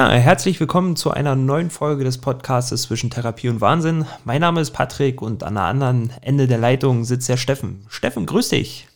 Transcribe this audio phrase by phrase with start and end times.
[0.00, 4.06] Ja, herzlich willkommen zu einer neuen Folge des Podcasts zwischen Therapie und Wahnsinn.
[4.24, 7.84] Mein Name ist Patrick und an der anderen Ende der Leitung sitzt der Steffen.
[7.90, 8.88] Steffen, grüß dich.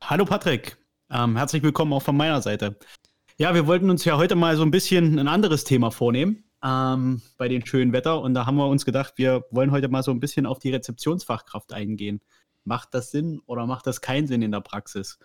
[0.00, 0.76] Hallo Patrick,
[1.10, 2.78] ähm, herzlich willkommen auch von meiner Seite.
[3.36, 7.20] Ja, wir wollten uns ja heute mal so ein bisschen ein anderes Thema vornehmen ähm,
[7.36, 10.12] bei dem schönen Wetter und da haben wir uns gedacht, wir wollen heute mal so
[10.12, 12.20] ein bisschen auf die Rezeptionsfachkraft eingehen.
[12.62, 15.18] Macht das Sinn oder macht das keinen Sinn in der Praxis?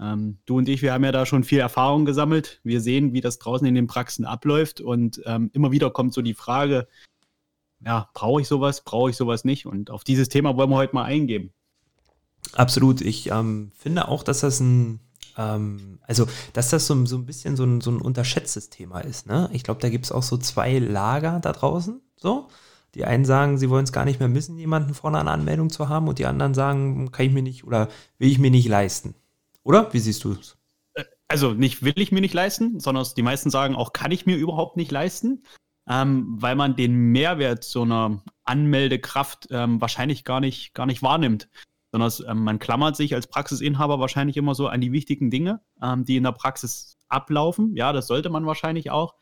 [0.00, 2.60] Ähm, du und ich, wir haben ja da schon viel Erfahrung gesammelt.
[2.64, 6.22] Wir sehen, wie das draußen in den Praxen abläuft und ähm, immer wieder kommt so
[6.22, 6.88] die Frage,
[7.84, 9.66] ja, brauche ich sowas, brauche ich sowas nicht?
[9.66, 11.52] Und auf dieses Thema wollen wir heute mal eingehen.
[12.54, 13.00] Absolut.
[13.00, 15.00] Ich ähm, finde auch, dass das ein,
[15.36, 19.26] ähm, also, dass das so, so ein bisschen so ein, so ein unterschätztes Thema ist.
[19.26, 19.50] Ne?
[19.52, 22.00] Ich glaube, da gibt es auch so zwei Lager da draußen.
[22.16, 22.48] So.
[22.94, 25.88] Die einen sagen, sie wollen es gar nicht mehr missen, jemanden vorne eine Anmeldung zu
[25.88, 29.16] haben, und die anderen sagen, kann ich mir nicht oder will ich mir nicht leisten.
[29.64, 29.92] Oder?
[29.92, 30.56] Wie siehst du es?
[30.94, 34.26] Äh, also nicht will ich mir nicht leisten, sondern die meisten sagen auch, kann ich
[34.26, 35.42] mir überhaupt nicht leisten,
[35.88, 41.48] ähm, weil man den Mehrwert so einer Anmeldekraft ähm, wahrscheinlich gar nicht, gar nicht wahrnimmt.
[41.92, 46.04] Sondern ähm, man klammert sich als Praxisinhaber wahrscheinlich immer so an die wichtigen Dinge, ähm,
[46.04, 47.76] die in der Praxis ablaufen.
[47.76, 49.14] Ja, das sollte man wahrscheinlich auch.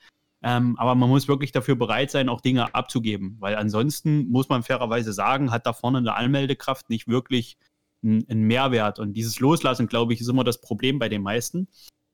[0.42, 4.64] Ähm, aber man muss wirklich dafür bereit sein, auch Dinge abzugeben, weil ansonsten muss man
[4.64, 7.58] fairerweise sagen, hat da vorne eine Anmeldekraft nicht wirklich
[8.02, 8.98] ein, Mehrwert.
[8.98, 11.68] Und dieses Loslassen, glaube ich, ist immer das Problem bei den meisten.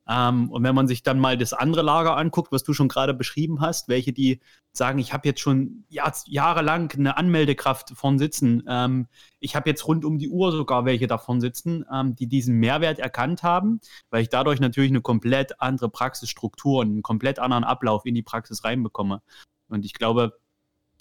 [0.08, 3.12] Ähm, und wenn man sich dann mal das andere Lager anguckt, was du schon gerade
[3.12, 4.40] beschrieben hast, welche die
[4.72, 9.06] sagen, ich habe jetzt schon Jahr, jahrelang eine Anmeldekraft von sitzen, ähm,
[9.38, 12.98] ich habe jetzt rund um die Uhr sogar welche davon sitzen, ähm, die diesen Mehrwert
[12.98, 13.80] erkannt haben,
[14.10, 18.22] weil ich dadurch natürlich eine komplett andere Praxisstruktur und einen komplett anderen Ablauf in die
[18.22, 19.20] Praxis reinbekomme.
[19.68, 20.38] Und ich glaube,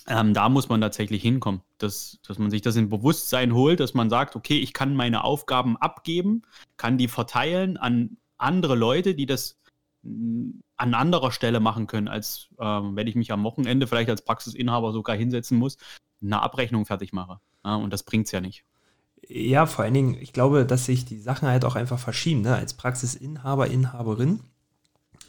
[0.07, 3.93] ähm, da muss man tatsächlich hinkommen, dass, dass man sich das in Bewusstsein holt, dass
[3.93, 6.43] man sagt, okay, ich kann meine Aufgaben abgeben,
[6.77, 9.57] kann die verteilen an andere Leute, die das
[10.03, 14.21] mm, an anderer Stelle machen können, als ähm, wenn ich mich am Wochenende vielleicht als
[14.23, 15.77] Praxisinhaber sogar hinsetzen muss,
[16.21, 17.41] eine Abrechnung fertig mache.
[17.65, 18.63] Ja, und das bringt es ja nicht.
[19.27, 22.41] Ja, vor allen Dingen, ich glaube, dass sich die Sachen halt auch einfach verschieben.
[22.41, 22.55] Ne?
[22.55, 24.39] Als Praxisinhaber, Inhaberin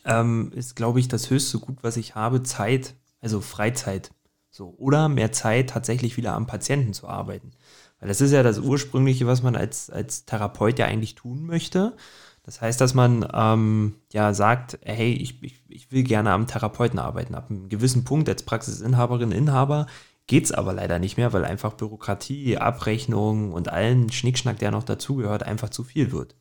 [0.05, 4.12] ähm, ist, glaube ich, das höchste Gut, was ich habe, Zeit, also Freizeit.
[4.59, 7.53] So, oder mehr Zeit tatsächlich wieder am Patienten zu arbeiten.
[8.01, 11.97] Weil das ist ja das Ursprüngliche, was man als, als Therapeut ja eigentlich tun möchte.
[12.43, 16.99] Das heißt, dass man ähm, ja sagt, hey, ich, ich, ich will gerne am Therapeuten
[16.99, 17.37] arbeiten.
[17.37, 19.87] Ab einem gewissen Punkt als Praxisinhaberin, Inhaber
[20.27, 24.83] geht es aber leider nicht mehr, weil einfach Bürokratie, Abrechnung und allen Schnickschnack, der noch
[24.83, 26.35] dazugehört, einfach zu viel wird.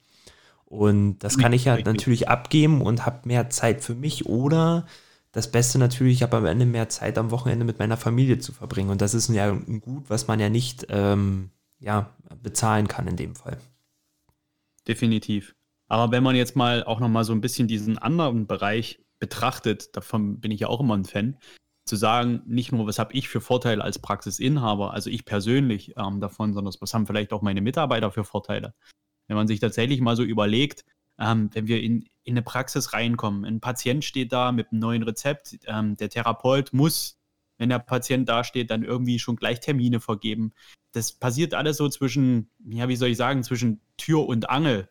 [0.66, 4.88] Und das kann ich ja natürlich abgeben und habe mehr Zeit für mich oder
[5.38, 8.54] das Beste natürlich, ich habe am Ende mehr Zeit am Wochenende mit meiner Familie zu
[8.54, 8.90] verbringen.
[8.90, 13.18] Und das ist ja ein Gut, was man ja nicht ähm, ja, bezahlen kann in
[13.18, 13.60] dem Fall.
[14.88, 15.54] Definitiv.
[15.88, 19.96] Aber wenn man jetzt mal auch noch mal so ein bisschen diesen anderen Bereich betrachtet,
[19.96, 21.38] davon bin ich ja auch immer ein Fan,
[21.86, 26.20] zu sagen, nicht nur, was habe ich für Vorteile als Praxisinhaber, also ich persönlich ähm,
[26.20, 28.74] davon, sondern was haben vielleicht auch meine Mitarbeiter für Vorteile.
[29.28, 30.84] Wenn man sich tatsächlich mal so überlegt,
[31.20, 33.46] ähm, wenn wir in, in eine Praxis reinkommen.
[33.46, 35.58] Ein Patient steht da mit einem neuen Rezept.
[35.66, 37.20] Ähm, der Therapeut muss,
[37.58, 40.54] wenn der Patient da steht, dann irgendwie schon gleich Termine vergeben.
[40.92, 44.90] Das passiert alles so zwischen, ja, wie soll ich sagen, zwischen Tür und Angel.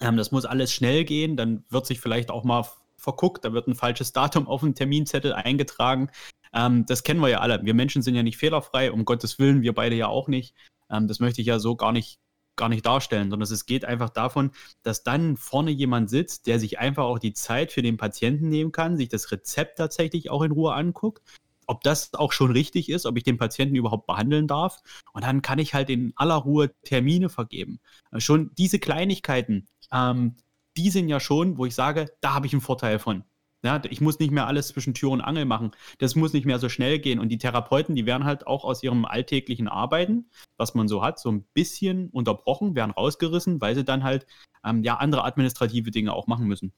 [0.00, 1.36] Ähm, das muss alles schnell gehen.
[1.36, 2.64] Dann wird sich vielleicht auch mal
[2.96, 3.44] verguckt.
[3.44, 6.10] Da wird ein falsches Datum auf den Terminzettel eingetragen.
[6.52, 7.64] Ähm, das kennen wir ja alle.
[7.64, 10.54] Wir Menschen sind ja nicht fehlerfrei, um Gottes Willen, wir beide ja auch nicht.
[10.90, 12.18] Ähm, das möchte ich ja so gar nicht
[12.56, 14.50] gar nicht darstellen, sondern es geht einfach davon,
[14.82, 18.72] dass dann vorne jemand sitzt, der sich einfach auch die Zeit für den Patienten nehmen
[18.72, 21.22] kann, sich das Rezept tatsächlich auch in Ruhe anguckt,
[21.66, 24.82] ob das auch schon richtig ist, ob ich den Patienten überhaupt behandeln darf.
[25.12, 27.80] Und dann kann ich halt in aller Ruhe Termine vergeben.
[28.12, 30.36] Äh, schon diese Kleinigkeiten, ähm,
[30.76, 33.24] die sind ja schon, wo ich sage, da habe ich einen Vorteil von.
[33.66, 35.72] Ja, ich muss nicht mehr alles zwischen Tür und Angel machen.
[35.98, 37.18] Das muss nicht mehr so schnell gehen.
[37.18, 41.18] Und die Therapeuten, die werden halt auch aus ihrem alltäglichen Arbeiten, was man so hat,
[41.18, 44.26] so ein bisschen unterbrochen, werden rausgerissen, weil sie dann halt
[44.64, 46.72] ähm, ja andere administrative Dinge auch machen müssen.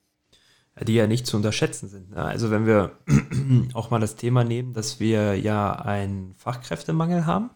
[0.83, 2.11] Die ja nicht zu unterschätzen sind.
[2.11, 2.17] Ne?
[2.17, 2.99] Also wenn wir
[3.75, 7.51] auch mal das Thema nehmen, dass wir ja einen Fachkräftemangel haben,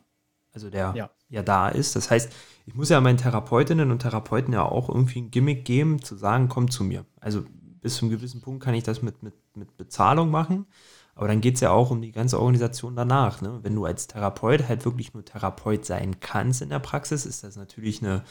[0.53, 1.11] also der ja.
[1.29, 1.97] ja da ist.
[1.97, 2.33] Das heißt,
[2.67, 6.49] ich muss ja meinen Therapeutinnen und Therapeuten ja auch irgendwie ein Gimmick geben, zu sagen,
[6.49, 7.07] komm zu mir.
[7.21, 7.45] Also
[7.83, 10.67] bis zu einem gewissen Punkt kann ich das mit, mit, mit Bezahlung machen.
[11.15, 13.43] Aber dann geht es ja auch um die ganze Organisation danach.
[13.43, 13.61] Ne?
[13.63, 17.57] Wenn du als Therapeut halt wirklich nur Therapeut sein kannst in der Praxis, ist das
[17.57, 18.25] natürlich eine,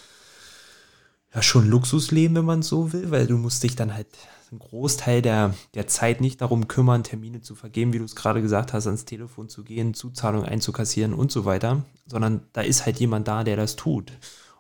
[1.34, 4.08] ja, schon Luxusleben, wenn man so will, weil du musst dich dann halt
[4.50, 8.42] einen Großteil der, der Zeit nicht darum kümmern, Termine zu vergeben, wie du es gerade
[8.42, 13.00] gesagt hast, ans Telefon zu gehen, Zuzahlung einzukassieren und so weiter, sondern da ist halt
[13.00, 14.12] jemand da, der das tut.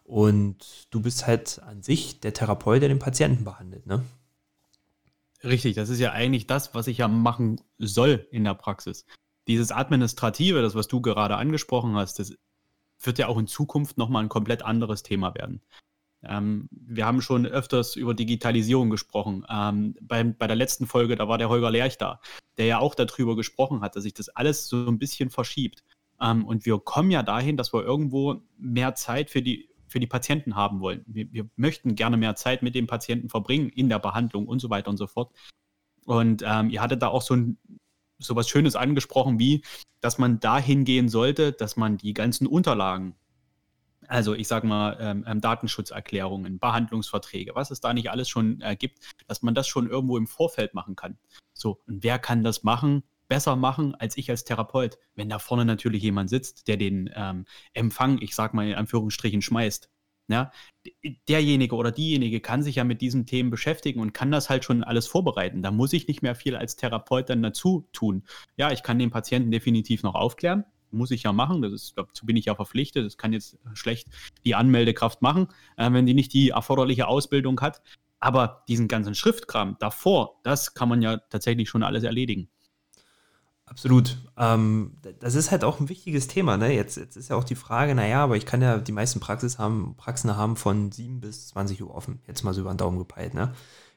[0.03, 4.03] Und du bist halt an sich der Therapeut, der den Patienten behandelt, ne?
[5.43, 9.05] Richtig, das ist ja eigentlich das, was ich ja machen soll in der Praxis.
[9.47, 12.33] Dieses Administrative, das, was du gerade angesprochen hast, das
[12.99, 15.61] wird ja auch in Zukunft nochmal ein komplett anderes Thema werden.
[16.23, 19.45] Ähm, wir haben schon öfters über Digitalisierung gesprochen.
[19.49, 22.21] Ähm, bei, bei der letzten Folge, da war der Holger Lerch da,
[22.57, 25.83] der ja auch darüber gesprochen hat, dass sich das alles so ein bisschen verschiebt.
[26.21, 30.07] Ähm, und wir kommen ja dahin, dass wir irgendwo mehr Zeit für die für die
[30.07, 31.03] Patienten haben wollen.
[31.05, 34.69] Wir, wir, möchten gerne mehr Zeit mit dem Patienten verbringen in der Behandlung und so
[34.69, 35.33] weiter und so fort.
[36.05, 37.57] Und ähm, ihr hattet da auch so ein
[38.23, 39.63] so was Schönes angesprochen, wie,
[39.99, 43.15] dass man dahin gehen sollte, dass man die ganzen Unterlagen,
[44.07, 48.75] also ich sage mal ähm, ähm, Datenschutzerklärungen, Behandlungsverträge, was es da nicht alles schon äh,
[48.75, 51.17] gibt, dass man das schon irgendwo im Vorfeld machen kann.
[51.53, 53.03] So, und wer kann das machen?
[53.31, 57.45] Besser machen als ich als Therapeut, wenn da vorne natürlich jemand sitzt, der den ähm,
[57.73, 59.89] Empfang, ich sag mal in Anführungsstrichen, schmeißt.
[60.27, 60.51] Ja,
[61.29, 64.83] derjenige oder diejenige kann sich ja mit diesen Themen beschäftigen und kann das halt schon
[64.83, 65.61] alles vorbereiten.
[65.61, 68.23] Da muss ich nicht mehr viel als Therapeut dann dazu tun.
[68.57, 70.65] Ja, ich kann den Patienten definitiv noch aufklären.
[70.91, 71.61] Muss ich ja machen.
[71.61, 73.05] Das ist, dazu bin ich ja verpflichtet.
[73.05, 74.09] Das kann jetzt schlecht
[74.43, 75.47] die Anmeldekraft machen,
[75.77, 77.81] äh, wenn die nicht die erforderliche Ausbildung hat.
[78.19, 82.49] Aber diesen ganzen Schriftkram davor, das kann man ja tatsächlich schon alles erledigen.
[83.71, 84.17] Absolut.
[84.35, 86.57] Ähm, das ist halt auch ein wichtiges Thema.
[86.57, 86.73] Ne?
[86.73, 89.59] Jetzt, jetzt ist ja auch die Frage, naja, aber ich kann ja die meisten Praxis
[89.59, 92.19] haben, Praxen haben von 7 bis 20 Uhr offen.
[92.27, 93.33] Jetzt mal so über den Daumen gepeilt.
[93.33, 93.53] Ne?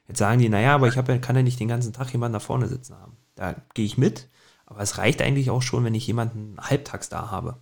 [0.07, 2.39] Jetzt sagen die, naja, aber ich hab, kann ja nicht den ganzen Tag jemanden da
[2.39, 3.17] vorne sitzen haben.
[3.35, 4.29] Da gehe ich mit,
[4.65, 7.61] aber es reicht eigentlich auch schon, wenn ich jemanden halbtags da habe.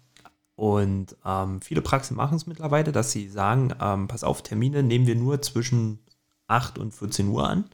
[0.56, 5.08] Und ähm, viele Praxen machen es mittlerweile, dass sie sagen, ähm, pass auf, Termine nehmen
[5.08, 5.98] wir nur zwischen
[6.46, 7.66] 8 und 14 Uhr an,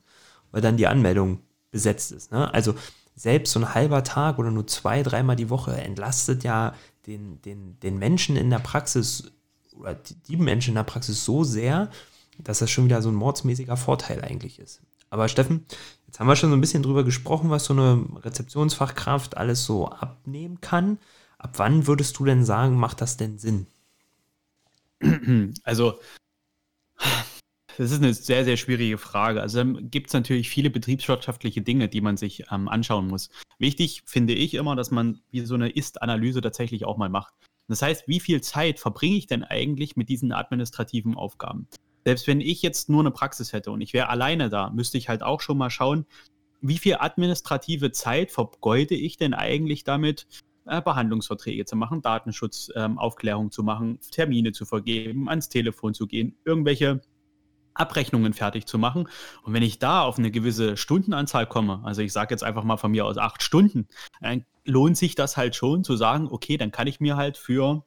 [0.51, 1.39] weil dann die Anmeldung
[1.71, 2.31] besetzt ist.
[2.31, 2.53] Ne?
[2.53, 2.75] Also
[3.19, 6.73] selbst so ein halber Tag oder nur zwei, dreimal die Woche entlastet ja
[7.05, 9.29] den, den, den Menschen in der Praxis
[9.77, 9.97] oder
[10.29, 11.89] die, Menschen in der Praxis so sehr,
[12.37, 14.79] dass das schon wieder so ein mordsmäßiger Vorteil eigentlich ist.
[15.09, 15.65] Aber Steffen,
[16.07, 19.89] jetzt haben wir schon so ein bisschen drüber gesprochen, was so eine Rezeptionsfachkraft alles so
[19.89, 20.97] abnehmen kann.
[21.37, 23.67] Ab wann würdest du denn sagen, macht das denn Sinn?
[25.63, 25.99] Also
[27.79, 29.41] das ist eine sehr, sehr schwierige Frage.
[29.41, 33.29] Also gibt es natürlich viele betriebswirtschaftliche Dinge, die man sich ähm, anschauen muss.
[33.57, 37.33] Wichtig finde ich immer, dass man wie so eine Ist-Analyse tatsächlich auch mal macht.
[37.69, 41.69] Das heißt, wie viel Zeit verbringe ich denn eigentlich mit diesen administrativen Aufgaben?
[42.03, 45.07] Selbst wenn ich jetzt nur eine Praxis hätte und ich wäre alleine da, müsste ich
[45.07, 46.05] halt auch schon mal schauen,
[46.59, 50.27] wie viel administrative Zeit vergeude ich denn eigentlich damit,
[50.65, 56.35] äh, Behandlungsverträge zu machen, Datenschutzaufklärung ähm, zu machen, Termine zu vergeben, ans Telefon zu gehen,
[56.43, 56.99] irgendwelche
[57.73, 59.07] Abrechnungen fertig zu machen.
[59.43, 62.77] Und wenn ich da auf eine gewisse Stundenanzahl komme, also ich sage jetzt einfach mal
[62.77, 63.87] von mir aus acht Stunden,
[64.21, 67.83] dann lohnt sich das halt schon zu sagen, okay, dann kann ich mir halt für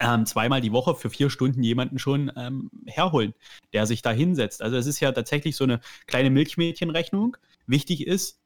[0.00, 3.34] ähm, zweimal die Woche für vier Stunden jemanden schon ähm, herholen,
[3.72, 4.62] der sich da hinsetzt.
[4.62, 7.36] Also es ist ja tatsächlich so eine kleine Milchmädchenrechnung.
[7.66, 8.40] Wichtig ist,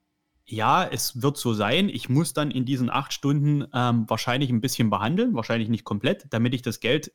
[0.44, 4.60] ja, es wird so sein, ich muss dann in diesen acht Stunden ähm, wahrscheinlich ein
[4.60, 7.12] bisschen behandeln, wahrscheinlich nicht komplett, damit ich das Geld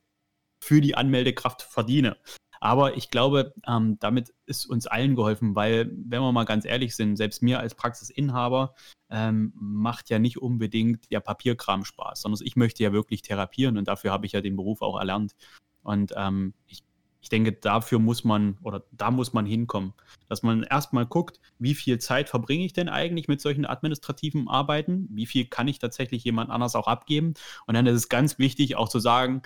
[0.59, 2.17] für die Anmeldekraft verdiene.
[2.63, 6.95] Aber ich glaube, ähm, damit ist uns allen geholfen, weil, wenn wir mal ganz ehrlich
[6.95, 8.73] sind, selbst mir als Praxisinhaber
[9.09, 13.89] ähm, macht ja nicht unbedingt der Papierkram Spaß, sondern ich möchte ja wirklich therapieren und
[13.89, 15.35] dafür habe ich ja den Beruf auch erlernt.
[15.81, 16.85] Und ähm, ich,
[17.19, 19.93] ich denke, dafür muss man oder da muss man hinkommen,
[20.29, 25.09] dass man erstmal guckt, wie viel Zeit verbringe ich denn eigentlich mit solchen administrativen Arbeiten,
[25.11, 27.33] wie viel kann ich tatsächlich jemand anders auch abgeben.
[27.67, 29.41] Und dann ist es ganz wichtig auch zu sagen,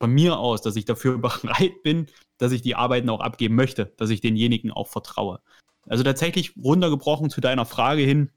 [0.00, 2.06] von mir aus, dass ich dafür bereit bin,
[2.38, 5.40] dass ich die Arbeiten auch abgeben möchte, dass ich denjenigen auch vertraue.
[5.86, 8.30] Also tatsächlich runtergebrochen zu deiner Frage hin,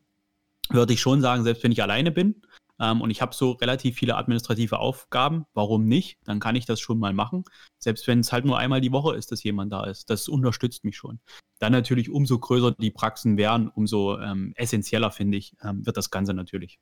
[0.70, 2.42] würde ich schon sagen, selbst wenn ich alleine bin
[2.80, 6.18] ähm, und ich habe so relativ viele administrative Aufgaben, warum nicht?
[6.24, 7.44] Dann kann ich das schon mal machen.
[7.78, 10.10] Selbst wenn es halt nur einmal die Woche ist, dass jemand da ist.
[10.10, 11.20] Das unterstützt mich schon.
[11.60, 16.10] Dann natürlich, umso größer die Praxen werden, umso ähm, essentieller, finde ich, ähm, wird das
[16.10, 16.80] Ganze natürlich.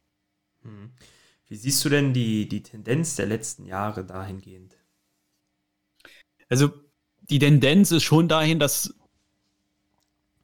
[0.63, 0.91] Mhm.
[1.50, 4.77] Wie siehst du denn die, die Tendenz der letzten Jahre dahingehend?
[6.48, 6.70] Also
[7.22, 8.96] die Tendenz ist schon dahin, dass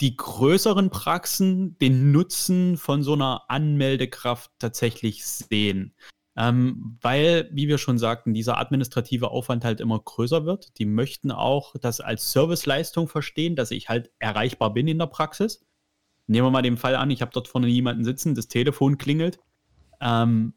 [0.02, 5.94] die größeren Praxen den Nutzen von so einer Anmeldekraft tatsächlich sehen.
[6.38, 10.78] Ähm, weil, wie wir schon sagten, dieser administrative Aufwand halt immer größer wird.
[10.80, 15.66] Die möchten auch das als Serviceleistung verstehen, dass ich halt erreichbar bin in der Praxis.
[16.28, 19.40] Nehmen wir mal den Fall an, ich habe dort vorne jemanden sitzen, das Telefon klingelt.
[20.02, 20.56] Ähm,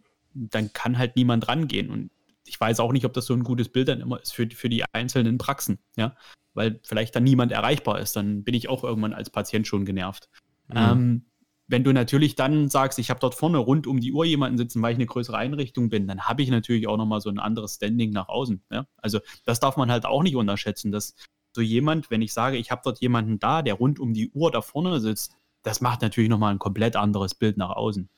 [0.51, 1.91] dann kann halt niemand rangehen.
[1.91, 2.11] Und
[2.45, 4.69] ich weiß auch nicht, ob das so ein gutes Bild dann immer ist für, für
[4.69, 6.17] die einzelnen Praxen, ja,
[6.55, 10.29] weil vielleicht dann niemand erreichbar ist, dann bin ich auch irgendwann als Patient schon genervt.
[10.69, 10.77] Mhm.
[10.77, 11.25] Ähm,
[11.69, 14.81] wenn du natürlich dann sagst, ich habe dort vorne rund um die Uhr jemanden sitzen,
[14.81, 17.75] weil ich eine größere Einrichtung bin, dann habe ich natürlich auch nochmal so ein anderes
[17.75, 18.63] Standing nach außen.
[18.73, 18.87] Ja?
[18.97, 21.15] Also das darf man halt auch nicht unterschätzen, dass
[21.55, 24.51] so jemand, wenn ich sage, ich habe dort jemanden da, der rund um die Uhr
[24.51, 28.09] da vorne sitzt, das macht natürlich nochmal ein komplett anderes Bild nach außen.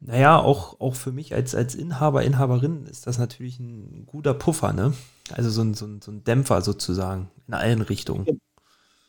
[0.00, 4.72] Naja, auch, auch für mich als, als Inhaber, Inhaberin ist das natürlich ein guter Puffer,
[4.72, 4.94] ne?
[5.32, 8.40] Also so ein, so ein, so ein Dämpfer sozusagen in allen Richtungen.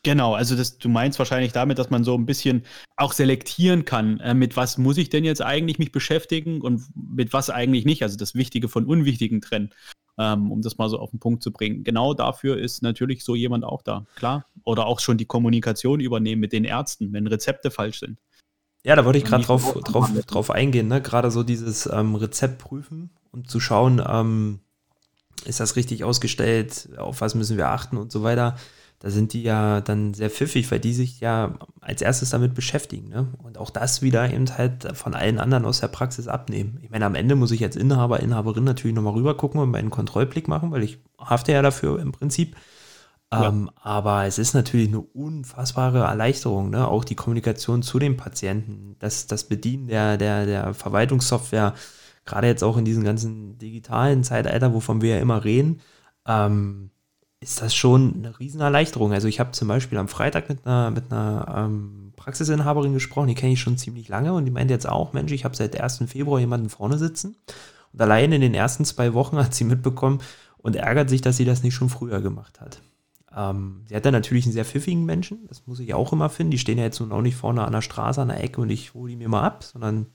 [0.04, 2.64] Genau, also das, du meinst wahrscheinlich damit, dass man so ein bisschen
[2.96, 7.32] auch selektieren kann, äh, mit was muss ich denn jetzt eigentlich mich beschäftigen und mit
[7.32, 9.70] was eigentlich nicht, also das Wichtige von Unwichtigen trennen,
[10.18, 11.84] ähm, um das mal so auf den Punkt zu bringen.
[11.84, 14.44] Genau dafür ist natürlich so jemand auch da, klar.
[14.64, 18.18] Oder auch schon die Kommunikation übernehmen mit den Ärzten, wenn Rezepte falsch sind.
[18.84, 21.00] Ja, da wollte ich gerade drauf, drauf, drauf eingehen, ne?
[21.00, 24.58] gerade so dieses ähm, Rezept prüfen und zu schauen, ähm,
[25.44, 28.56] ist das richtig ausgestellt, auf was müssen wir achten und so weiter
[29.02, 33.08] da sind die ja dann sehr pfiffig, weil die sich ja als erstes damit beschäftigen.
[33.08, 33.26] Ne?
[33.42, 36.78] Und auch das wieder eben halt von allen anderen aus der Praxis abnehmen.
[36.82, 39.90] Ich meine, am Ende muss ich als Inhaber, Inhaberin natürlich nochmal rüber gucken und meinen
[39.90, 42.54] Kontrollblick machen, weil ich hafte ja dafür im Prinzip.
[43.32, 46.86] Ähm, aber es ist natürlich eine unfassbare Erleichterung, ne?
[46.86, 51.74] auch die Kommunikation zu den Patienten, das, das Bedienen der, der, der Verwaltungssoftware,
[52.26, 55.80] gerade jetzt auch in diesem ganzen digitalen Zeitalter, wovon wir ja immer reden.
[56.26, 56.90] Ähm,
[57.40, 59.12] ist das schon eine Riesenerleichterung.
[59.12, 63.34] Also ich habe zum Beispiel am Freitag mit einer, mit einer ähm, Praxisinhaberin gesprochen, die
[63.34, 66.04] kenne ich schon ziemlich lange und die meinte jetzt auch, Mensch, ich habe seit 1.
[66.06, 67.34] Februar jemanden vorne sitzen
[67.92, 70.20] und allein in den ersten zwei Wochen hat sie mitbekommen
[70.58, 72.80] und ärgert sich, dass sie das nicht schon früher gemacht hat.
[73.34, 76.50] Ähm, sie hat dann natürlich einen sehr pfiffigen Menschen, das muss ich auch immer finden.
[76.50, 78.70] Die stehen ja jetzt nun auch nicht vorne an der Straße, an der Ecke und
[78.70, 80.06] ich hole die mir mal ab, sondern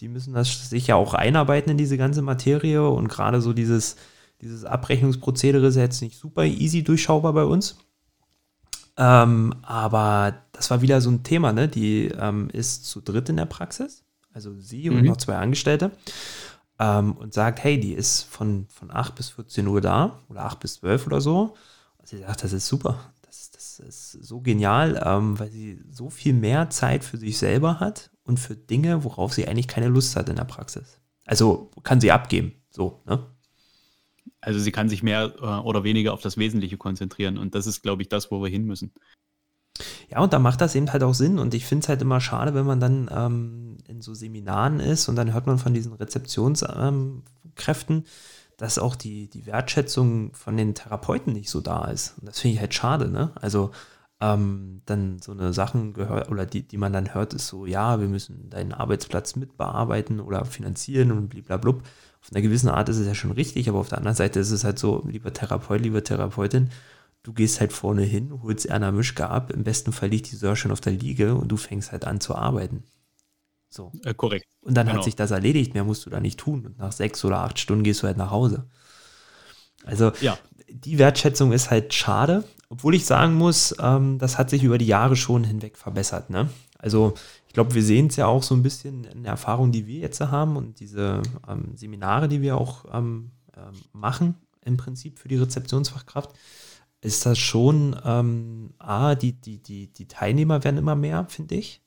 [0.00, 3.96] die müssen das sich ja auch einarbeiten in diese ganze Materie und gerade so dieses
[4.40, 7.76] dieses Abrechnungsprozedere ist jetzt nicht super easy durchschaubar bei uns.
[8.96, 11.68] Ähm, aber das war wieder so ein Thema, ne?
[11.68, 15.06] Die ähm, ist zu dritt in der Praxis, also sie und mhm.
[15.06, 15.92] noch zwei Angestellte.
[16.80, 20.60] Ähm, und sagt, hey, die ist von, von 8 bis 14 Uhr da oder 8
[20.60, 21.56] bis 12 oder so.
[22.08, 23.12] Sie sagt, das ist super.
[23.20, 27.80] Das, das ist so genial, ähm, weil sie so viel mehr Zeit für sich selber
[27.80, 31.00] hat und für Dinge, worauf sie eigentlich keine Lust hat in der Praxis.
[31.26, 33.26] Also kann sie abgeben, so, ne?
[34.40, 37.82] Also sie kann sich mehr äh, oder weniger auf das Wesentliche konzentrieren und das ist,
[37.82, 38.90] glaube ich, das, wo wir hin müssen.
[40.08, 42.22] Ja, und da macht das eben halt auch Sinn und ich finde es halt immer
[42.22, 45.92] schade, wenn man dann ähm, in so Seminaren ist und dann hört man von diesen
[45.92, 48.04] Rezeptionskräften, ähm,
[48.58, 52.18] dass auch die, die Wertschätzung von den Therapeuten nicht so da ist.
[52.18, 53.32] Und das finde ich halt schade, ne?
[53.36, 53.70] Also
[54.20, 58.00] ähm, dann so eine Sachen gehört oder die, die man dann hört, ist so, ja,
[58.00, 61.80] wir müssen deinen Arbeitsplatz mitbearbeiten oder finanzieren und blablabla
[62.20, 64.50] auf einer gewissen Art ist es ja schon richtig, aber auf der anderen Seite ist
[64.50, 66.70] es halt so, lieber Therapeut, liebe Therapeutin,
[67.22, 70.56] du gehst halt vorne hin, holst Erna Mischke ab, im besten Fall liegt die Sör
[70.56, 72.84] schon auf der Liege und du fängst halt an zu arbeiten.
[73.70, 73.92] So.
[74.04, 74.46] Äh, korrekt.
[74.60, 74.98] Und dann genau.
[74.98, 76.66] hat sich das erledigt, mehr musst du da nicht tun.
[76.66, 78.66] Und nach sechs oder acht Stunden gehst du halt nach Hause.
[79.84, 80.38] Also ja.
[80.68, 84.86] die Wertschätzung ist halt schade, obwohl ich sagen muss, ähm, das hat sich über die
[84.86, 86.30] Jahre schon hinweg verbessert.
[86.30, 86.48] Ne?
[86.78, 87.14] Also
[87.46, 90.00] ich glaube, wir sehen es ja auch so ein bisschen in der Erfahrung, die wir
[90.00, 94.34] jetzt haben und diese ähm, Seminare, die wir auch ähm, ähm, machen,
[94.64, 96.30] im Prinzip für die Rezeptionsfachkraft,
[97.00, 101.80] ist das schon, ähm, A, die, die, die, die Teilnehmer werden immer mehr, finde ich,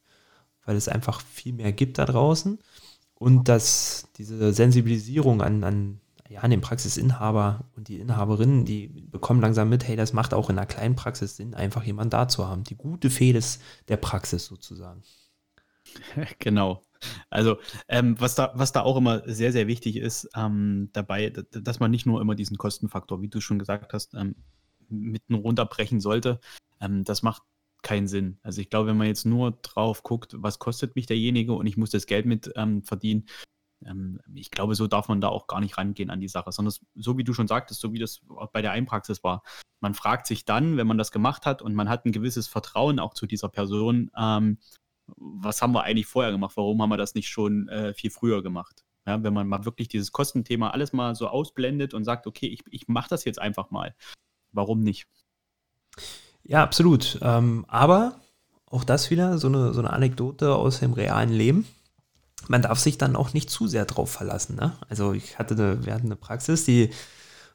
[0.66, 2.60] weil es einfach viel mehr gibt da draußen
[3.16, 9.42] und dass diese Sensibilisierung an, an, ja, an den Praxisinhaber und die Inhaberinnen, die bekommen
[9.42, 12.48] langsam mit, hey, das macht auch in einer kleinen Praxis Sinn, einfach jemanden da zu
[12.48, 12.64] haben.
[12.64, 15.04] Die gute Fee des, der Praxis sozusagen.
[16.40, 16.82] Genau.
[17.30, 21.80] Also, ähm, was, da, was da auch immer sehr, sehr wichtig ist, ähm, dabei, dass
[21.80, 24.36] man nicht nur immer diesen Kostenfaktor, wie du schon gesagt hast, ähm,
[24.90, 26.40] mitten runterbrechen sollte.
[26.80, 27.44] Ähm, das macht
[27.82, 28.40] keinen Sinn.
[28.44, 31.78] Also ich glaube, wenn man jetzt nur drauf guckt, was kostet mich derjenige und ich
[31.78, 33.26] muss das Geld mit ähm, verdienen,
[33.86, 36.74] ähm, ich glaube, so darf man da auch gar nicht rangehen an die Sache, sondern
[36.96, 38.22] so wie du schon sagtest, so wie das
[38.54, 39.44] bei der Einpraxis war.
[39.80, 43.00] Man fragt sich dann, wenn man das gemacht hat und man hat ein gewisses Vertrauen
[43.00, 44.60] auch zu dieser Person, ähm,
[45.18, 46.56] was haben wir eigentlich vorher gemacht?
[46.56, 48.86] Warum haben wir das nicht schon äh, viel früher gemacht?
[49.06, 52.62] Ja, wenn man mal wirklich dieses Kostenthema alles mal so ausblendet und sagt, okay, ich,
[52.70, 53.96] ich mache das jetzt einfach mal.
[54.52, 55.08] Warum nicht?
[56.44, 57.20] Ja, absolut.
[57.22, 58.20] Ähm, aber
[58.66, 61.68] auch das wieder so eine, so eine Anekdote aus dem realen Leben.
[62.48, 64.56] Man darf sich dann auch nicht zu sehr drauf verlassen.
[64.56, 64.76] Ne?
[64.90, 66.90] Also ich hatte eine, wir hatten eine Praxis, die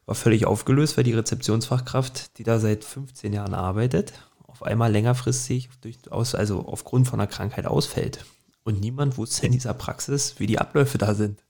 [0.04, 4.12] war völlig aufgelöst, weil die Rezeptionsfachkraft, die da seit 15 Jahren arbeitet,
[4.46, 8.24] auf einmal längerfristig durchaus, also aufgrund von einer Krankheit ausfällt.
[8.62, 11.42] Und niemand wusste in dieser Praxis, wie die Abläufe da sind.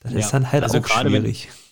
[0.00, 1.48] Das ja, ist dann halt also auch schwierig.
[1.48, 1.71] Wenn,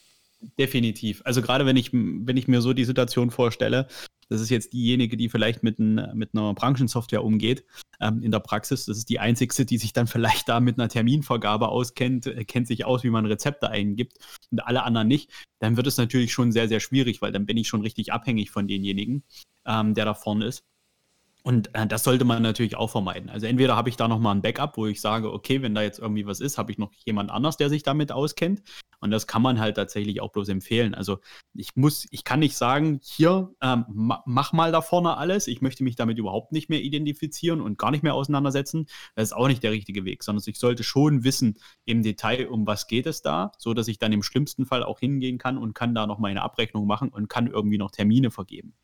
[0.59, 1.23] definitiv.
[1.25, 3.87] Also gerade wenn ich, wenn ich mir so die Situation vorstelle,
[4.31, 7.65] das ist jetzt diejenige, die vielleicht mit, ein, mit einer Branchensoftware umgeht
[8.01, 8.87] ähm, in der Praxis.
[8.87, 12.69] Das ist die einzigste, die sich dann vielleicht da mit einer Terminvergabe auskennt, äh, kennt
[12.69, 14.19] sich aus, wie man Rezepte eingibt
[14.51, 15.31] und alle anderen nicht.
[15.59, 18.51] Dann wird es natürlich schon sehr, sehr schwierig, weil dann bin ich schon richtig abhängig
[18.51, 19.25] von denjenigen,
[19.67, 20.65] ähm, der da vorne ist.
[21.43, 23.31] Und äh, das sollte man natürlich auch vermeiden.
[23.31, 25.99] Also entweder habe ich da nochmal ein Backup, wo ich sage, okay, wenn da jetzt
[25.99, 28.63] irgendwie was ist, habe ich noch jemand anders, der sich damit auskennt.
[29.01, 30.95] Und das kann man halt tatsächlich auch bloß empfehlen.
[30.95, 31.19] Also
[31.55, 35.47] ich muss, ich kann nicht sagen, hier, ähm, mach mal da vorne alles.
[35.47, 38.87] Ich möchte mich damit überhaupt nicht mehr identifizieren und gar nicht mehr auseinandersetzen.
[39.15, 42.67] Das ist auch nicht der richtige Weg, sondern ich sollte schon wissen im Detail, um
[42.67, 45.75] was geht es da, so dass ich dann im schlimmsten Fall auch hingehen kann und
[45.75, 48.75] kann da noch meine Abrechnung machen und kann irgendwie noch Termine vergeben.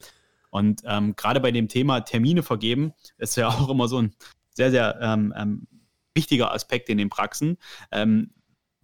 [0.51, 4.15] Und ähm, gerade bei dem Thema Termine vergeben ist ja auch immer so ein
[4.51, 5.67] sehr, sehr ähm, ähm,
[6.15, 7.59] wichtiger Aspekt in den Praxen.
[7.93, 8.31] Ähm,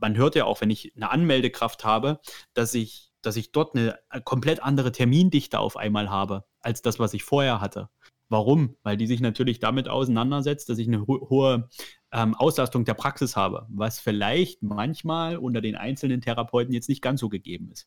[0.03, 2.21] man hört ja auch, wenn ich eine Anmeldekraft habe,
[2.53, 6.99] dass ich, dass ich dort eine äh, komplett andere Termindichte auf einmal habe, als das,
[6.99, 7.89] was ich vorher hatte.
[8.29, 8.77] Warum?
[8.83, 11.69] Weil die sich natürlich damit auseinandersetzt, dass ich eine ho hohe
[12.13, 17.21] ähm, Auslastung der Praxis habe, was vielleicht manchmal unter den einzelnen Therapeuten jetzt nicht ganz
[17.21, 17.87] so gegeben ist.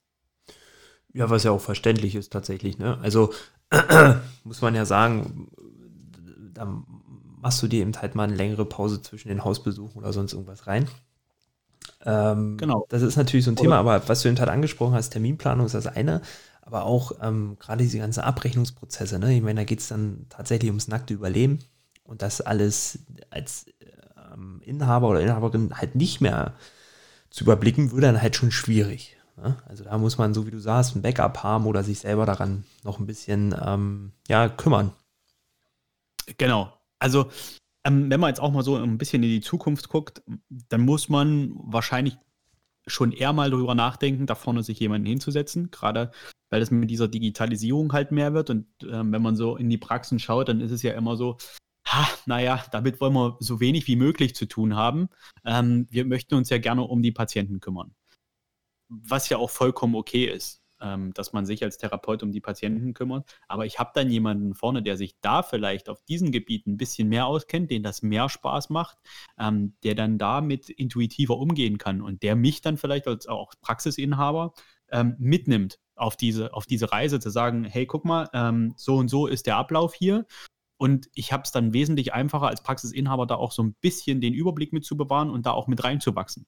[1.14, 2.78] Ja, was ja auch verständlich ist tatsächlich.
[2.78, 2.98] Ne?
[3.02, 3.34] Also
[4.44, 5.50] muss man ja sagen,
[6.54, 6.84] da
[7.42, 10.68] machst du dir eben halt mal eine längere Pause zwischen den Hausbesuchen oder sonst irgendwas
[10.68, 10.88] rein.
[12.06, 12.86] Ähm, genau.
[12.90, 15.76] Das ist natürlich so ein Thema, aber was du eben halt angesprochen hast, Terminplanung ist
[15.76, 16.22] das eine,
[16.62, 19.36] aber auch ähm, gerade diese ganzen Abrechnungsprozesse, ne?
[19.36, 21.60] Ich meine, da geht es dann tatsächlich ums nackte Überleben
[22.04, 23.00] und das alles
[23.30, 23.66] als
[24.34, 26.54] ähm, Inhaber oder Inhaberin halt nicht mehr
[27.30, 29.18] zu überblicken, würde dann halt schon schwierig.
[29.38, 29.58] Ne?
[29.68, 32.64] Also da muss man, so wie du sagst, ein Backup haben oder sich selber daran
[32.84, 34.92] noch ein bisschen ähm, ja, kümmern.
[36.38, 36.72] Genau.
[37.00, 37.30] Also
[37.86, 40.24] ähm, wenn man jetzt auch mal so ein bisschen in die Zukunft guckt,
[40.70, 42.18] dann muss man wahrscheinlich
[42.88, 46.12] schon eher mal darüber nachdenken, da vorne sich jemanden hinzusetzen, gerade
[46.50, 48.50] weil es mit dieser Digitalisierung halt mehr wird.
[48.50, 51.38] Und ähm, wenn man so in die Praxen schaut, dann ist es ja immer so,
[51.88, 55.10] ha, naja, damit wollen wir so wenig wie möglich zu tun haben.
[55.46, 57.96] Ähm, wir möchten uns ja gerne um die Patienten kümmern
[58.90, 62.94] was ja auch vollkommen okay ist, ähm, dass man sich als Therapeut um die Patienten
[62.94, 63.28] kümmert.
[63.48, 67.10] Aber ich habe dann jemanden vorne, der sich da vielleicht auf diesen Gebieten ein bisschen
[67.10, 68.98] mehr auskennt, den das mehr Spaß macht,
[69.40, 74.54] ähm, der dann damit intuitiver umgehen kann und der mich dann vielleicht als auch Praxisinhaber
[74.92, 79.10] ähm, mitnimmt auf diese, auf diese Reise, zu sagen, hey, guck mal, ähm, so und
[79.10, 80.26] so ist der Ablauf hier.
[80.78, 84.34] Und ich habe es dann wesentlich einfacher als Praxisinhaber da auch so ein bisschen den
[84.34, 86.46] Überblick mit zu bewahren und da auch mit reinzuwachsen.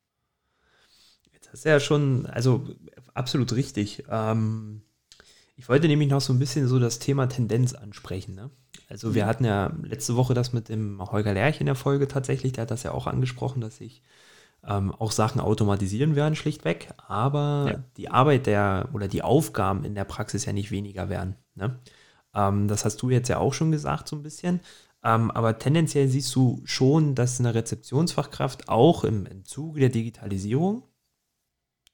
[1.46, 2.68] Das ist ja schon, also
[3.14, 4.04] absolut richtig.
[4.10, 4.82] Ähm,
[5.56, 8.36] ich wollte nämlich noch so ein bisschen so das Thema Tendenz ansprechen.
[8.36, 8.52] Ne?
[8.90, 9.28] Also wir mhm.
[9.28, 12.72] hatten ja letzte Woche das mit dem Holger Lerch in der Folge tatsächlich, der hat
[12.72, 14.04] das ja auch angesprochen, dass sich
[14.66, 17.84] ähm, auch Sachen automatisieren werden, schlichtweg, aber ja.
[17.98, 21.36] die Arbeit der oder die Aufgaben in der Praxis ja nicht weniger werden.
[21.56, 21.80] Ne?
[22.36, 24.60] Ähm, das hast du jetzt ja auch schon gesagt, so ein bisschen.
[25.04, 30.84] Ähm, aber tendenziell siehst du schon, dass eine Rezeptionsfachkraft auch im, im Zuge der Digitalisierung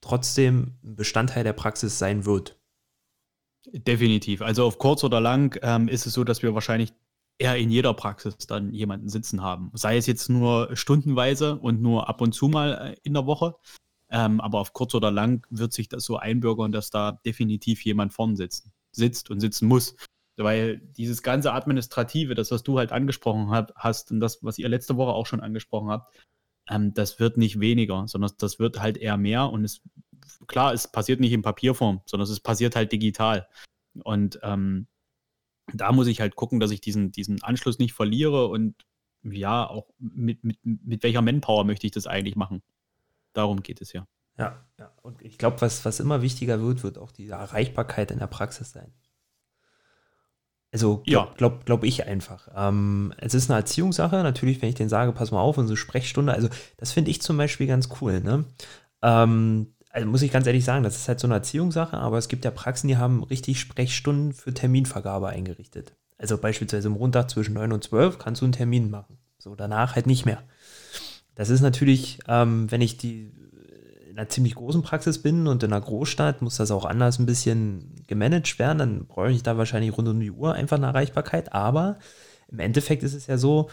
[0.03, 2.59] trotzdem ein Bestandteil der Praxis sein wird.
[3.71, 4.41] Definitiv.
[4.41, 6.93] Also auf kurz oder lang ähm, ist es so, dass wir wahrscheinlich
[7.37, 9.71] eher in jeder Praxis dann jemanden sitzen haben.
[9.73, 13.55] Sei es jetzt nur stundenweise und nur ab und zu mal äh, in der Woche.
[14.09, 18.13] Ähm, aber auf kurz oder lang wird sich das so einbürgern, dass da definitiv jemand
[18.13, 19.95] vorn sitzt, sitzt und sitzen muss.
[20.35, 24.97] Weil dieses ganze Administrative, das, was du halt angesprochen hast und das, was ihr letzte
[24.97, 26.13] Woche auch schon angesprochen habt,
[26.69, 29.81] ähm, das wird nicht weniger, sondern das wird halt eher mehr und es,
[30.47, 33.47] klar, es passiert nicht in Papierform, sondern es passiert halt digital.
[34.03, 34.87] Und ähm,
[35.73, 38.75] da muss ich halt gucken, dass ich diesen, diesen Anschluss nicht verliere und
[39.23, 42.61] ja, auch mit, mit, mit welcher Manpower möchte ich das eigentlich machen.
[43.33, 44.05] Darum geht es ja.
[44.37, 44.91] Ja, ja.
[45.03, 48.71] und ich glaube, was, was immer wichtiger wird, wird auch die Erreichbarkeit in der Praxis
[48.71, 48.91] sein.
[50.73, 51.33] Also glaube ja.
[51.37, 52.49] glaub, glaub ich einfach.
[52.55, 54.15] Ähm, es ist eine Erziehungssache.
[54.23, 57.37] Natürlich, wenn ich denen sage, pass mal auf, unsere Sprechstunde, also das finde ich zum
[57.37, 58.21] Beispiel ganz cool.
[58.21, 58.45] Ne?
[59.03, 62.27] Ähm, also muss ich ganz ehrlich sagen, das ist halt so eine Erziehungssache, aber es
[62.27, 65.93] gibt ja Praxen, die haben richtig Sprechstunden für Terminvergabe eingerichtet.
[66.17, 69.19] Also beispielsweise am Montag zwischen 9 und 12 kannst du einen Termin machen.
[69.37, 70.41] So, danach halt nicht mehr.
[71.35, 73.31] Das ist natürlich, ähm, wenn ich die
[74.13, 77.25] in einer ziemlich großen Praxis bin und in einer Großstadt muss das auch anders ein
[77.25, 81.51] bisschen gemanagt werden, dann brauche ich da wahrscheinlich rund um die Uhr einfach eine Erreichbarkeit.
[81.53, 81.97] Aber
[82.47, 83.71] im Endeffekt ist es ja so,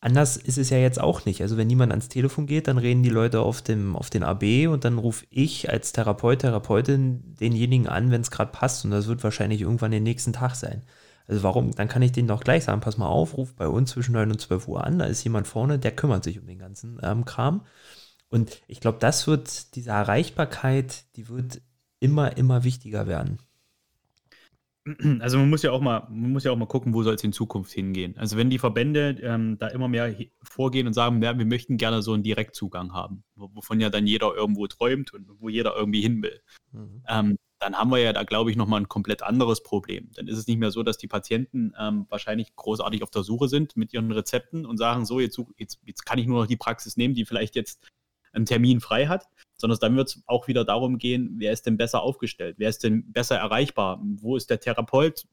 [0.00, 1.42] anders ist es ja jetzt auch nicht.
[1.42, 4.68] Also wenn niemand ans Telefon geht, dann reden die Leute auf, dem, auf den AB
[4.68, 8.86] und dann rufe ich als Therapeut, Therapeutin denjenigen an, wenn es gerade passt.
[8.86, 10.80] Und das wird wahrscheinlich irgendwann den nächsten Tag sein.
[11.26, 11.72] Also warum?
[11.72, 14.30] Dann kann ich denen doch gleich sagen, pass mal auf, ruf bei uns zwischen 9
[14.30, 17.26] und 12 Uhr an, da ist jemand vorne, der kümmert sich um den ganzen ähm,
[17.26, 17.66] Kram.
[18.28, 21.62] Und ich glaube, das wird, diese Erreichbarkeit, die wird
[22.00, 23.38] immer, immer wichtiger werden.
[25.20, 27.24] Also man muss ja auch mal, man muss ja auch mal gucken, wo soll es
[27.24, 28.18] in Zukunft hingehen.
[28.18, 32.02] Also wenn die Verbände ähm, da immer mehr vorgehen und sagen, ja, wir möchten gerne
[32.02, 36.22] so einen Direktzugang haben, wovon ja dann jeder irgendwo träumt und wo jeder irgendwie hin
[36.22, 36.38] will.
[36.72, 37.02] Mhm.
[37.08, 40.10] Ähm, dann haben wir ja da, glaube ich, nochmal ein komplett anderes Problem.
[40.16, 43.48] Dann ist es nicht mehr so, dass die Patienten ähm, wahrscheinlich großartig auf der Suche
[43.48, 46.58] sind mit ihren Rezepten und sagen, so, jetzt, jetzt, jetzt kann ich nur noch die
[46.58, 47.80] Praxis nehmen, die vielleicht jetzt
[48.34, 51.76] einen Termin frei hat, sondern dann wird es auch wieder darum gehen, wer ist denn
[51.76, 55.26] besser aufgestellt, wer ist denn besser erreichbar, wo ist der Therapeut,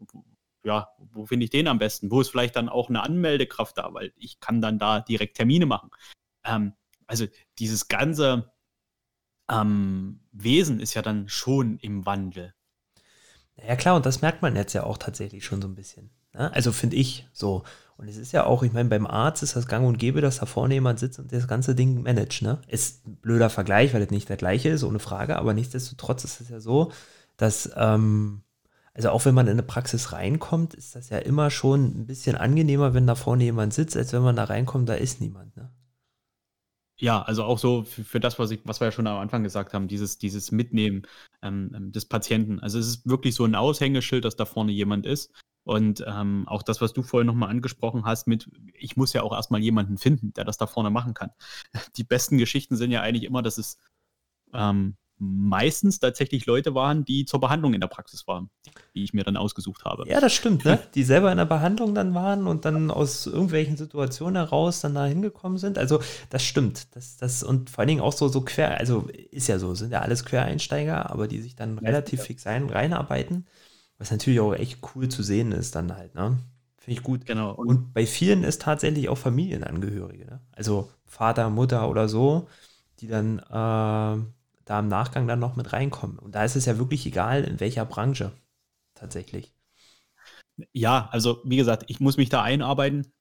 [0.63, 3.93] ja, wo finde ich den am besten, wo ist vielleicht dann auch eine Anmeldekraft da,
[3.93, 5.89] weil ich kann dann da direkt Termine machen.
[6.45, 6.73] Ähm,
[7.07, 7.25] also
[7.59, 8.51] dieses ganze
[9.49, 12.53] ähm, Wesen ist ja dann schon im Wandel.
[13.57, 16.09] Ja klar, und das merkt man jetzt ja auch tatsächlich schon so ein bisschen.
[16.33, 16.51] Ne?
[16.53, 17.63] Also finde ich so.
[18.01, 20.39] Und es ist ja auch, ich meine, beim Arzt ist das gang und gäbe, dass
[20.39, 22.41] da vorne jemand sitzt und das ganze Ding managt.
[22.41, 22.57] Ne?
[22.67, 26.41] Ist ein blöder Vergleich, weil es nicht der gleiche ist, ohne Frage, aber nichtsdestotrotz ist
[26.41, 26.91] es ja so,
[27.37, 28.41] dass, ähm,
[28.95, 32.35] also auch wenn man in eine Praxis reinkommt, ist das ja immer schon ein bisschen
[32.35, 35.55] angenehmer, wenn da vorne jemand sitzt, als wenn man da reinkommt, da ist niemand.
[35.55, 35.69] Ne?
[36.97, 39.43] Ja, also auch so für, für, das, was, ich, was wir ja schon am Anfang
[39.43, 41.03] gesagt haben, dieses, dieses Mitnehmen
[41.43, 42.59] ähm, ähm, des Patienten.
[42.61, 45.31] Also es ist wirklich so ein Aushängeschild, dass da vorne jemand ist.
[45.63, 49.33] Und ähm, auch das, was du vorhin nochmal angesprochen hast, mit, ich muss ja auch
[49.33, 51.29] erstmal jemanden finden, der das da vorne machen kann.
[51.97, 53.77] Die besten Geschichten sind ja eigentlich immer, dass es
[54.53, 58.49] ähm, meistens tatsächlich Leute waren, die zur Behandlung in der Praxis waren,
[58.95, 60.03] die ich mir dann ausgesucht habe.
[60.07, 60.79] Ja, das stimmt, ne?
[60.95, 65.05] Die selber in der Behandlung dann waren und dann aus irgendwelchen Situationen heraus dann da
[65.05, 65.77] hingekommen sind.
[65.77, 66.95] Also das stimmt.
[66.95, 69.91] Das, das, und vor allen Dingen auch so, so quer, also ist ja so, sind
[69.91, 73.45] ja alles Quereinsteiger, aber die sich dann relativ fix ein, reinarbeiten,
[74.01, 76.39] was natürlich auch echt cool zu sehen ist dann halt, ne?
[76.79, 77.27] Finde ich gut.
[77.27, 77.53] Genau.
[77.53, 80.41] Und, und bei vielen ist tatsächlich auch Familienangehörige, ne?
[80.53, 82.47] Also Vater, Mutter oder so,
[82.99, 84.25] die dann äh,
[84.65, 86.17] da im Nachgang dann noch mit reinkommen.
[86.17, 88.31] Und da ist es ja wirklich egal, in welcher Branche
[88.95, 89.53] tatsächlich.
[90.73, 93.13] Ja, also wie gesagt, ich muss mich da einarbeiten.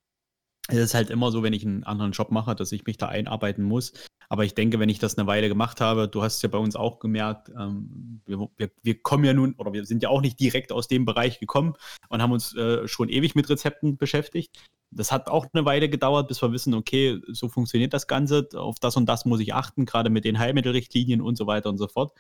[0.69, 3.09] Es ist halt immer so, wenn ich einen anderen Job mache, dass ich mich da
[3.09, 3.93] einarbeiten muss.
[4.33, 6.59] Aber ich denke, wenn ich das eine Weile gemacht habe, du hast es ja bei
[6.59, 10.21] uns auch gemerkt, ähm, wir, wir, wir, kommen ja nun, oder wir sind ja auch
[10.21, 11.75] nicht direkt aus dem Bereich gekommen
[12.09, 14.57] und haben uns äh, schon ewig mit Rezepten beschäftigt.
[14.93, 18.79] Das hat auch eine Weile gedauert, bis wir wissen, okay, so funktioniert das Ganze, auf
[18.79, 21.89] das und das muss ich achten, gerade mit den Heilmittelrichtlinien und so weiter und so
[21.89, 22.13] fort.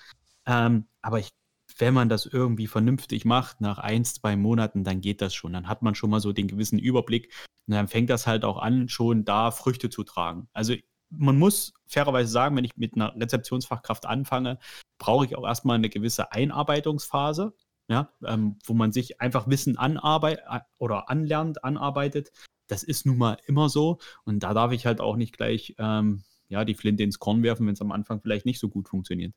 [0.46, 1.30] Ähm, aber ich,
[1.78, 5.52] wenn man das irgendwie vernünftig macht, nach ein, zwei Monaten, dann geht das schon.
[5.52, 7.32] Dann hat man schon mal so den gewissen Überblick
[7.68, 10.48] und dann fängt das halt auch an, schon da Früchte zu tragen.
[10.52, 10.74] Also
[11.10, 14.58] man muss fairerweise sagen, wenn ich mit einer Rezeptionsfachkraft anfange,
[14.98, 17.52] brauche ich auch erstmal eine gewisse Einarbeitungsphase,
[17.88, 20.44] ja, ähm, wo man sich einfach Wissen anarbeitet
[20.78, 22.30] oder anlernt, anarbeitet.
[22.68, 26.22] Das ist nun mal immer so und da darf ich halt auch nicht gleich ähm,
[26.48, 29.34] ja, die Flinte ins Korn werfen, wenn es am Anfang vielleicht nicht so gut funktioniert.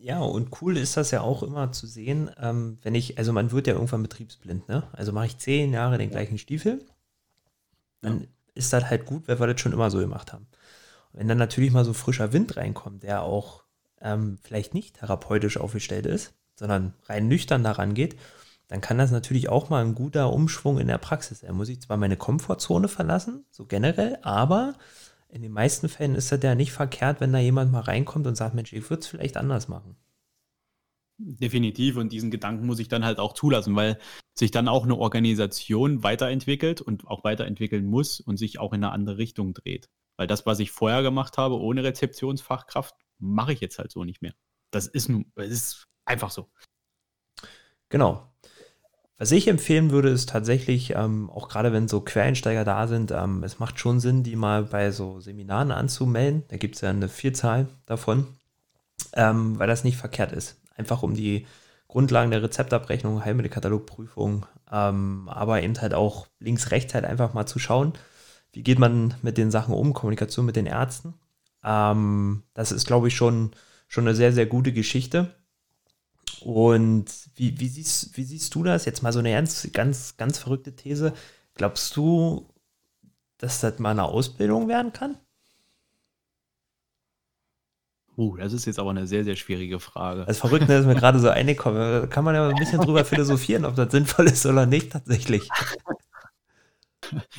[0.00, 3.52] Ja, und cool ist das ja auch immer zu sehen, ähm, wenn ich, also man
[3.52, 4.82] wird ja irgendwann betriebsblind, ne?
[4.92, 6.84] Also mache ich zehn Jahre den gleichen Stiefel,
[8.02, 8.26] dann ja.
[8.54, 10.46] ist das halt gut, weil wir das schon immer so gemacht haben.
[11.16, 13.64] Wenn dann natürlich mal so frischer Wind reinkommt, der auch
[14.00, 18.16] ähm, vielleicht nicht therapeutisch aufgestellt ist, sondern rein nüchtern daran geht,
[18.68, 21.54] dann kann das natürlich auch mal ein guter Umschwung in der Praxis sein.
[21.54, 24.74] Muss ich zwar meine Komfortzone verlassen, so generell, aber
[25.28, 28.36] in den meisten Fällen ist das ja nicht verkehrt, wenn da jemand mal reinkommt und
[28.36, 29.96] sagt, Mensch, ich würde es vielleicht anders machen.
[31.18, 31.96] Definitiv.
[31.96, 33.98] Und diesen Gedanken muss ich dann halt auch zulassen, weil
[34.34, 38.92] sich dann auch eine Organisation weiterentwickelt und auch weiterentwickeln muss und sich auch in eine
[38.92, 39.88] andere Richtung dreht.
[40.16, 44.22] Weil das, was ich vorher gemacht habe, ohne Rezeptionsfachkraft, mache ich jetzt halt so nicht
[44.22, 44.32] mehr.
[44.70, 46.48] Das ist, nun, ist einfach so.
[47.88, 48.32] Genau.
[49.18, 53.42] Was ich empfehlen würde, ist tatsächlich, ähm, auch gerade wenn so Quereinsteiger da sind, ähm,
[53.44, 56.44] es macht schon Sinn, die mal bei so Seminaren anzumelden.
[56.48, 58.26] Da gibt es ja eine Vielzahl davon,
[59.14, 60.60] ähm, weil das nicht verkehrt ist.
[60.76, 61.46] Einfach um die
[61.88, 67.58] Grundlagen der Rezeptabrechnung, Heilmittelkatalogprüfung, ähm, aber eben halt auch links, rechts halt einfach mal zu
[67.58, 67.94] schauen
[68.56, 71.12] wie geht man mit den Sachen um, Kommunikation mit den Ärzten.
[71.62, 73.50] Ähm, das ist, glaube ich, schon,
[73.86, 75.34] schon eine sehr, sehr gute Geschichte.
[76.40, 78.86] Und wie, wie, siehst, wie siehst du das?
[78.86, 81.12] Jetzt mal so eine ganz, ganz, ganz verrückte These.
[81.52, 82.48] Glaubst du,
[83.36, 85.18] dass das mal eine Ausbildung werden kann?
[88.16, 90.24] Uh, das ist jetzt aber eine sehr, sehr schwierige Frage.
[90.24, 91.78] Das Verrückte ist mir gerade so eingekommen.
[91.78, 95.46] Da kann man ja ein bisschen drüber philosophieren, ob das sinnvoll ist oder nicht tatsächlich.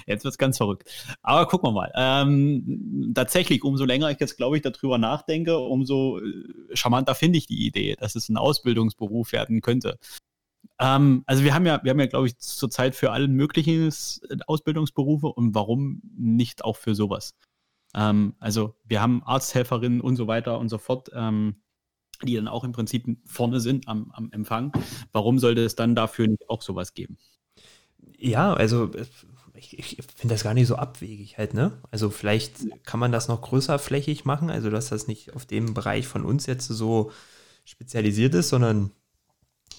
[0.08, 0.90] Jetzt wird es ganz verrückt.
[1.22, 1.92] Aber gucken wir mal.
[1.96, 7.48] Ähm, tatsächlich, umso länger ich jetzt, glaube ich, darüber nachdenke, umso äh, charmanter finde ich
[7.48, 10.00] die Idee, dass es ein Ausbildungsberuf werden könnte.
[10.80, 14.38] Ähm, also wir haben ja, wir haben ja, glaube ich, zurzeit für allen möglichen äh,
[14.48, 17.36] Ausbildungsberufe und warum nicht auch für sowas?
[17.94, 21.10] Ähm, also wir haben Arzthelferinnen und so weiter und so fort.
[21.14, 21.58] Ähm,
[22.24, 24.72] die dann auch im Prinzip vorne sind am, am Empfang.
[25.12, 27.18] Warum sollte es dann dafür nicht auch sowas geben?
[28.18, 28.90] Ja, also
[29.58, 31.82] ich, ich finde das gar nicht so abwegig halt, ne?
[31.92, 35.74] Also vielleicht kann man das noch größer flächig machen, also dass das nicht auf dem
[35.74, 37.12] Bereich von uns jetzt so
[37.66, 38.92] spezialisiert ist, sondern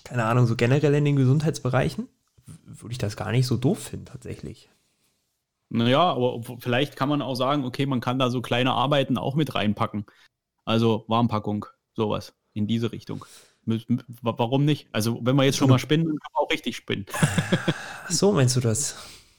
[0.05, 2.09] keine Ahnung, so generell in den Gesundheitsbereichen,
[2.65, 4.71] würde ich das gar nicht so doof finden, tatsächlich.
[5.71, 9.35] Naja, aber vielleicht kann man auch sagen, okay, man kann da so kleine Arbeiten auch
[9.35, 10.07] mit reinpacken.
[10.65, 13.25] Also Warmpackung, sowas in diese Richtung.
[14.23, 14.89] Warum nicht?
[14.93, 17.05] Also, wenn wir jetzt schon mal spinnen, dann kann man auch richtig spinnen.
[18.09, 18.97] So meinst du das?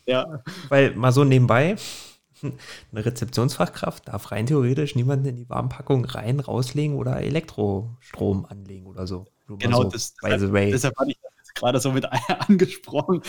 [0.09, 0.43] Ja.
[0.69, 1.75] Weil mal so nebenbei,
[2.41, 9.07] eine Rezeptionsfachkraft darf rein theoretisch niemanden in die Warmpackung rein, rauslegen oder Elektrostrom anlegen oder
[9.07, 9.27] so.
[9.47, 12.05] genau, so, das, deshalb, deshalb hatte ich das jetzt gerade so mit
[12.47, 13.21] angesprochen.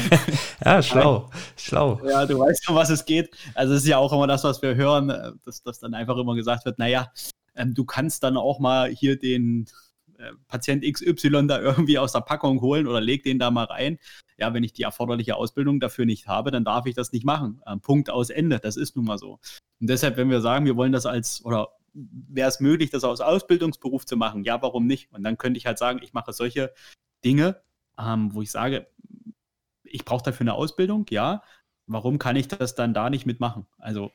[0.64, 2.00] ja, schlau, schlau.
[2.06, 3.30] Ja, du weißt, um was es geht.
[3.54, 6.16] Also es ist ja auch immer das, was wir hören, äh, dass, dass dann einfach
[6.16, 7.10] immer gesagt wird, naja,
[7.54, 9.66] ähm, du kannst dann auch mal hier den
[10.48, 13.98] Patient XY da irgendwie aus der Packung holen oder leg den da mal rein.
[14.38, 17.62] Ja, wenn ich die erforderliche Ausbildung dafür nicht habe, dann darf ich das nicht machen.
[17.66, 18.58] Ähm, Punkt aus Ende.
[18.58, 19.38] Das ist nun mal so.
[19.80, 23.20] Und deshalb, wenn wir sagen, wir wollen das als oder wäre es möglich, das als
[23.20, 24.44] Ausbildungsberuf zu machen?
[24.44, 25.12] Ja, warum nicht?
[25.12, 26.72] Und dann könnte ich halt sagen, ich mache solche
[27.24, 27.60] Dinge,
[27.98, 28.86] ähm, wo ich sage,
[29.84, 31.42] ich brauche dafür eine Ausbildung, ja.
[31.86, 33.66] Warum kann ich das dann da nicht mitmachen?
[33.78, 34.12] Also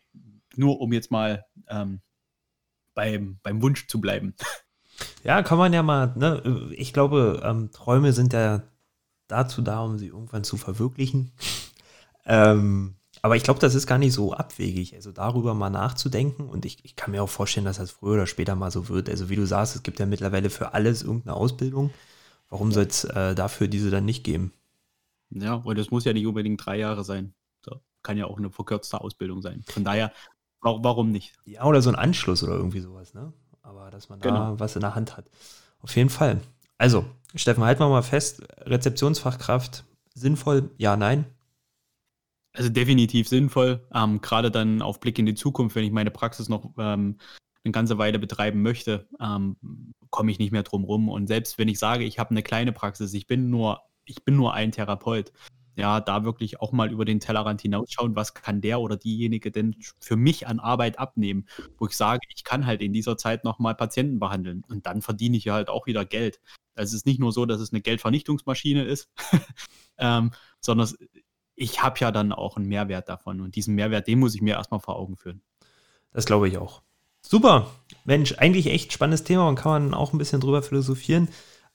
[0.55, 2.01] nur um jetzt mal ähm,
[2.93, 4.35] beim, beim Wunsch zu bleiben.
[5.27, 6.71] Ja, kann man ja mal, ne?
[6.77, 8.63] Ich glaube, ähm, Träume sind ja
[9.27, 11.33] dazu da, um sie irgendwann zu verwirklichen.
[12.25, 16.47] ähm, aber ich glaube, das ist gar nicht so abwegig, also darüber mal nachzudenken.
[16.47, 19.09] Und ich, ich kann mir auch vorstellen, dass das früher oder später mal so wird.
[19.09, 21.91] Also wie du sagst, es gibt ja mittlerweile für alles irgendeine Ausbildung.
[22.49, 24.53] Warum soll es äh, dafür diese dann nicht geben?
[25.29, 27.33] Ja, und es muss ja nicht unbedingt drei Jahre sein.
[27.65, 29.61] So, kann ja auch eine verkürzte Ausbildung sein.
[29.67, 30.13] Von daher,
[30.61, 31.33] warum nicht?
[31.43, 33.33] Ja, oder so ein Anschluss oder irgendwie sowas, ne?
[33.67, 34.53] Aber dass man genau.
[34.53, 35.25] da was in der Hand hat.
[35.81, 36.39] Auf jeden Fall.
[36.77, 41.25] Also, Steffen, halten wir mal fest, Rezeptionsfachkraft, sinnvoll, ja, nein?
[42.53, 46.49] Also definitiv sinnvoll, ähm, gerade dann auf Blick in die Zukunft, wenn ich meine Praxis
[46.49, 47.17] noch ähm,
[47.63, 49.57] eine ganze Weile betreiben möchte, ähm,
[50.09, 51.09] komme ich nicht mehr drum rum.
[51.09, 54.35] Und selbst wenn ich sage, ich habe eine kleine Praxis, ich bin nur, ich bin
[54.37, 55.33] nur ein Therapeut,
[55.77, 59.75] ja, da wirklich auch mal über den Tellerrand hinausschauen, was kann der oder diejenige denn
[59.99, 63.75] für mich an Arbeit abnehmen, wo ich sage, ich kann halt in dieser Zeit nochmal
[63.75, 66.41] Patienten behandeln und dann verdiene ich ja halt auch wieder Geld.
[66.75, 69.09] Also es ist nicht nur so, dass es eine Geldvernichtungsmaschine ist,
[69.99, 70.91] ähm, sondern
[71.55, 74.55] ich habe ja dann auch einen Mehrwert davon und diesen Mehrwert, den muss ich mir
[74.55, 75.41] erstmal vor Augen führen.
[76.11, 76.81] Das glaube ich auch.
[77.21, 77.69] Super.
[78.03, 81.27] Mensch, eigentlich echt spannendes Thema und kann man auch ein bisschen drüber philosophieren.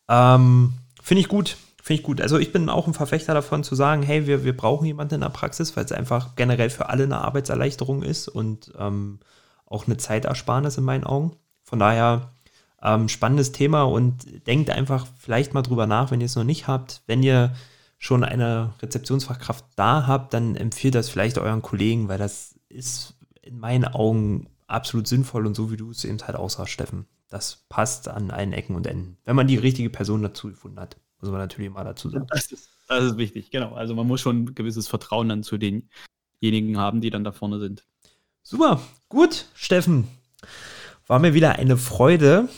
[0.09, 1.57] Ähm, Finde ich gut.
[1.85, 2.21] Finde ich gut.
[2.21, 5.21] Also ich bin auch ein Verfechter davon zu sagen, hey, wir, wir brauchen jemanden in
[5.23, 9.19] der Praxis, weil es einfach generell für alle eine Arbeitserleichterung ist und ähm,
[9.67, 11.33] auch eine Zeitersparnis in meinen Augen.
[11.65, 12.31] Von daher
[12.81, 16.69] ähm, spannendes Thema und denkt einfach vielleicht mal drüber nach, wenn ihr es noch nicht
[16.69, 17.03] habt.
[17.09, 17.53] Wenn ihr
[17.99, 23.59] schon eine Rezeptionsfachkraft da habt, dann empfiehlt das vielleicht euren Kollegen, weil das ist in
[23.59, 27.07] meinen Augen absolut sinnvoll und so wie du es eben halt aussagst, Steffen.
[27.29, 30.97] Das passt an allen Ecken und Enden, wenn man die richtige Person dazu gefunden hat.
[31.23, 32.27] Muss man natürlich mal dazu sagen.
[32.29, 33.75] Das ist, das ist wichtig, genau.
[33.75, 37.59] Also man muss schon ein gewisses Vertrauen dann zu denjenigen haben, die dann da vorne
[37.61, 37.85] sind.
[38.43, 40.09] Super, gut, Steffen.
[41.07, 42.49] War mir wieder eine Freude,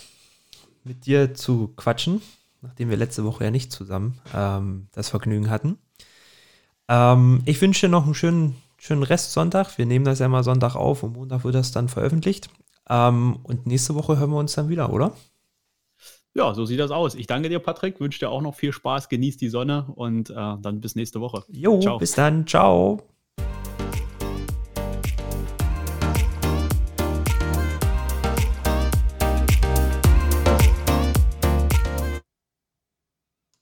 [0.83, 2.23] mit dir zu quatschen,
[2.63, 5.79] nachdem wir letzte Woche ja nicht zusammen ähm, das Vergnügen hatten.
[6.89, 9.79] Ähm, ich wünsche dir noch einen schönen, schönen Restsonntag.
[9.79, 12.49] Wir nehmen das ja mal Sonntag auf und Montag wird das dann veröffentlicht.
[12.89, 15.15] Ähm, und nächste Woche hören wir uns dann wieder, oder?
[16.35, 17.15] Ja, so sieht das aus.
[17.15, 18.01] Ich danke dir, Patrick.
[18.01, 19.09] Wünsche dir auch noch viel Spaß.
[19.09, 21.45] Genieß die Sonne und äh, dann bis nächste Woche.
[21.49, 21.99] Jo, Ciao.
[21.99, 22.47] bis dann.
[22.47, 23.14] Ciao.